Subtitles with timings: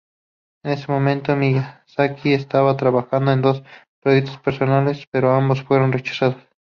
[0.63, 3.61] En ese momento Miyazaki estaba trabajando en dos
[4.01, 6.41] proyectos personales, pero ambos fueron rechazados.